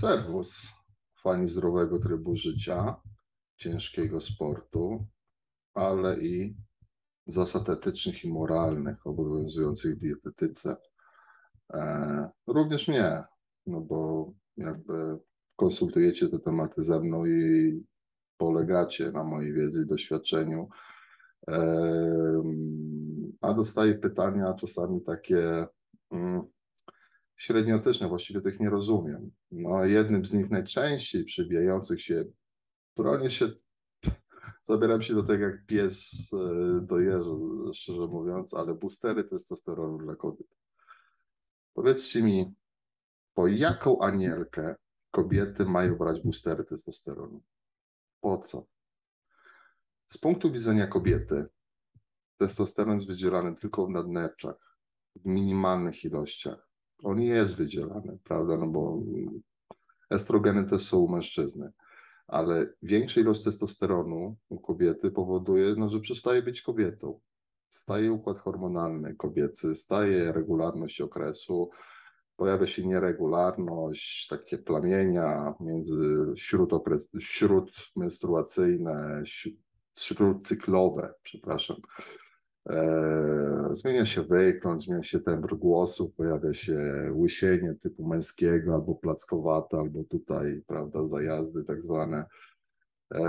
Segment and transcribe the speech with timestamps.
[0.00, 0.66] serwus.
[1.22, 2.96] Fani zdrowego trybu życia,
[3.56, 5.06] ciężkiego sportu,
[5.74, 6.56] ale i
[7.26, 10.76] zasad etycznych i moralnych obowiązujących w dietetyce.
[11.72, 13.24] E, również mnie,
[13.66, 15.18] no bo jakby
[15.56, 17.72] konsultujecie te tematy ze mną i
[18.36, 20.68] polegacie na mojej wiedzy i doświadczeniu.
[21.48, 21.58] E,
[23.40, 25.66] a dostaję pytania czasami takie.
[26.10, 26.55] Mm,
[27.36, 29.30] średniotyczne, właściwie tych nie rozumiem.
[29.50, 32.24] No, jednym z nich najczęściej przybijających się,
[32.96, 33.48] bronię się,
[34.62, 37.30] zabieram się do tego jak pies e, do jeża,
[37.74, 40.46] szczerze mówiąc, ale boostery testosteronu dla kobiet.
[41.74, 42.54] Powiedzcie mi,
[43.34, 44.74] po jaką anielkę
[45.10, 47.42] kobiety mają brać boostery testosteronu?
[48.20, 48.66] Po co?
[50.08, 51.46] Z punktu widzenia kobiety,
[52.36, 54.78] testosteron jest wydzielany tylko w nadnerczach,
[55.16, 56.66] w minimalnych ilościach
[57.06, 59.02] on jest wydzielany, prawda, no bo
[60.10, 61.72] estrogeny też są u mężczyzny,
[62.26, 67.20] ale większa ilość testosteronu u kobiety powoduje, no, że przestaje być kobietą.
[67.70, 71.70] Staje układ hormonalny kobiecy, staje regularność okresu,
[72.36, 75.96] pojawia się nieregularność, takie plamienia między
[76.36, 79.22] śródokres, śródmenstruacyjne,
[79.98, 81.76] śródcyklowe, przepraszam.
[82.70, 86.78] E, zmienia się wygląd, zmienia się tembr głosu, pojawia się
[87.14, 92.24] łysienie typu męskiego albo plackowate, albo tutaj, prawda, zajazdy tak zwane.
[93.14, 93.22] E,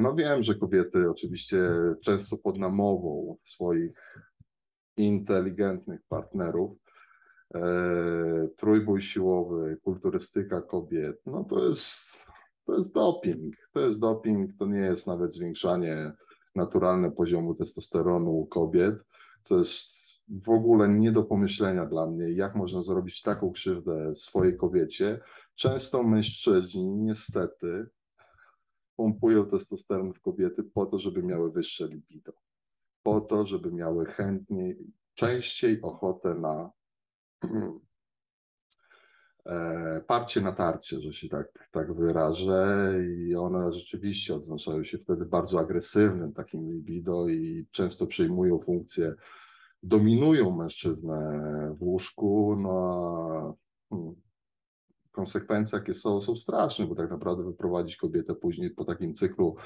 [0.00, 1.58] no wiem, że kobiety oczywiście
[2.02, 4.20] często pod namową swoich
[4.96, 6.78] inteligentnych partnerów,
[7.54, 7.60] e,
[8.56, 12.26] trójbój siłowy, kulturystyka kobiet, no to jest,
[12.66, 13.54] to jest doping.
[13.72, 16.12] To jest doping, to nie jest nawet zwiększanie
[16.54, 18.94] naturalne poziomu testosteronu u kobiet,
[19.42, 24.56] co jest w ogóle nie do pomyślenia dla mnie, jak można zrobić taką krzywdę swojej
[24.56, 25.20] kobiecie.
[25.54, 27.86] Często mężczyźni niestety
[28.96, 32.32] pompują testosteron w kobiety po to, żeby miały wyższe libido,
[33.02, 34.78] po to, żeby miały chętniej,
[35.14, 36.70] częściej ochotę na
[40.06, 45.60] parcie na tarcie, że się tak, tak wyrażę, i one rzeczywiście odznaczają się wtedy bardzo
[45.60, 49.14] agresywnym takim libido i często przejmują funkcję,
[49.82, 51.20] dominują mężczyznę
[51.78, 53.56] w łóżku, no
[53.90, 54.14] hmm,
[55.12, 59.56] konsekwencje jakie są, są straszne, bo tak naprawdę wyprowadzić kobietę później po takim cyklu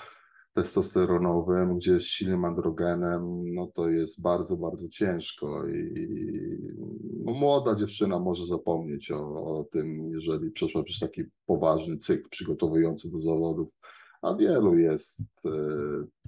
[0.54, 5.68] testosteronowym, gdzie jest silnym androgenem, no to jest bardzo, bardzo ciężko.
[5.68, 6.08] I
[7.32, 13.20] młoda dziewczyna może zapomnieć o, o tym, jeżeli przeszła przez taki poważny cykl przygotowujący do
[13.20, 13.68] zawodów,
[14.22, 15.50] a wielu jest y,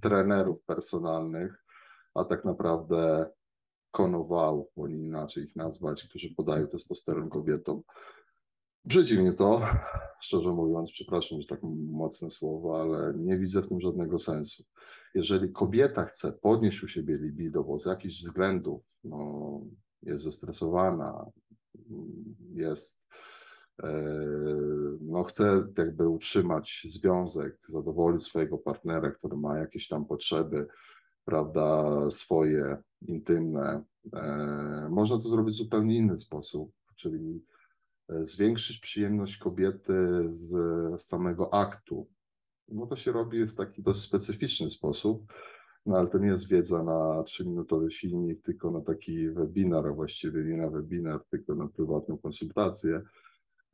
[0.02, 1.64] trenerów personalnych,
[2.14, 3.26] a tak naprawdę
[3.90, 7.82] konowałów, bo nie inaczej ich nazwać, którzy podają testosteron kobietom,
[8.86, 9.62] Brzydzi mnie to,
[10.20, 14.64] szczerze mówiąc, przepraszam, że tak mocne słowo, ale nie widzę w tym żadnego sensu.
[15.14, 19.60] Jeżeli kobieta chce podnieść u siebie libido, bo z jakichś względów no,
[20.06, 21.30] jest zestresowana,
[22.52, 23.04] jest,
[23.82, 23.92] e,
[25.00, 30.66] no, chce jakby utrzymać związek, zadowolić swojego partnera, który ma jakieś tam potrzeby,
[31.24, 37.40] prawda, swoje intymne, e, można to zrobić w zupełnie inny sposób, czyli
[38.08, 40.52] E, zwiększyć przyjemność kobiety z
[41.02, 42.08] samego aktu.
[42.68, 45.32] No to się robi w taki dość specyficzny sposób,
[45.86, 50.44] no ale to nie jest wiedza na trzyminutowy filmik, tylko na taki webinar, a właściwie
[50.44, 53.02] nie na webinar, tylko na prywatną konsultację.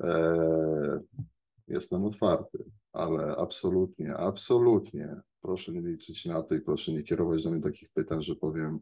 [0.03, 1.01] E,
[1.69, 7.51] jestem otwarty, ale absolutnie, absolutnie proszę nie liczyć na to i proszę nie kierować do
[7.51, 8.81] mnie takich pytań, że powiem,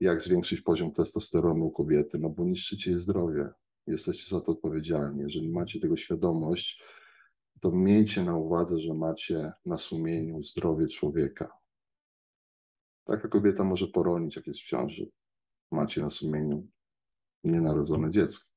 [0.00, 3.48] jak zwiększyć poziom testosteronu u kobiety, no bo niszczycie jej zdrowie
[3.86, 5.20] jesteście za to odpowiedzialni.
[5.20, 6.82] Jeżeli macie tego świadomość,
[7.60, 11.61] to miejcie na uwadze, że macie na sumieniu zdrowie człowieka.
[13.04, 15.10] Taka kobieta może poronić, jak jest w ciąży.
[15.70, 16.66] Macie na sumieniu
[17.44, 18.52] nienarodzone dziecko.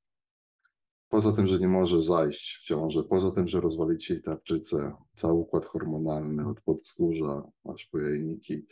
[1.09, 5.33] Poza tym, że nie może zajść w ciążę, poza tym, że rozwalicie jej tarczycę, cały
[5.33, 7.43] układ hormonalny od podwzgórza
[7.73, 8.65] aż po jajniki,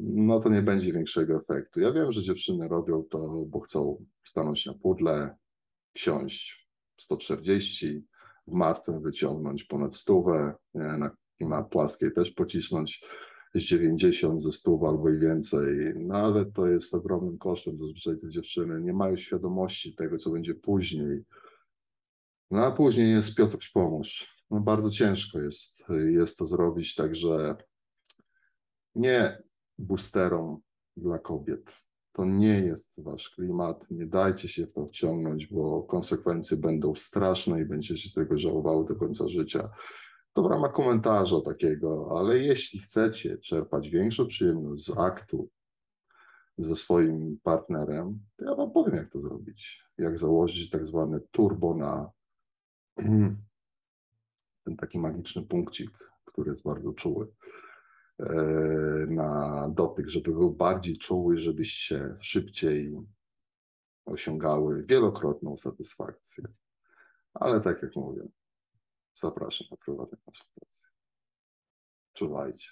[0.00, 1.80] no to nie będzie większego efektu.
[1.80, 5.36] Ja wiem, że dziewczyny robią to, bo chcą stanąć na pudle,
[5.94, 8.04] wsiąść 140,
[8.46, 11.10] w martwym wyciągnąć ponad stówę, na,
[11.40, 13.04] na płaskiej też pocisnąć
[13.54, 17.78] z 90 ze 100 albo i więcej, no ale to jest ogromnym kosztem.
[17.78, 21.24] Zazwyczaj te dziewczyny nie mają świadomości tego, co będzie później.
[22.50, 24.38] No a później jest Piotrś pomóż.
[24.50, 27.56] No bardzo ciężko jest, jest to zrobić, także
[28.94, 29.42] nie
[29.78, 30.60] boosterom
[30.96, 31.76] dla kobiet,
[32.12, 37.60] to nie jest wasz klimat, nie dajcie się w to wciągnąć, bo konsekwencje będą straszne
[37.60, 39.70] i będziecie tego żałowały do końca życia.
[40.32, 45.48] To w ramach komentarza takiego, ale jeśli chcecie czerpać większą przyjemność z aktu
[46.58, 49.84] ze swoim partnerem, to ja wam powiem, jak to zrobić.
[49.98, 52.10] Jak założyć tak zwany turbo na
[54.64, 55.90] ten taki magiczny punkcik,
[56.24, 57.32] który jest bardzo czuły
[58.18, 58.32] e,
[59.08, 62.96] na dotyk, żeby był bardziej czuły, żebyście szybciej
[64.04, 66.44] osiągały wielokrotną satysfakcję.
[67.34, 68.22] Ale tak jak mówię,
[69.18, 70.88] zapraszam na prywatne konsultacje.
[72.12, 72.68] Czuwajcie.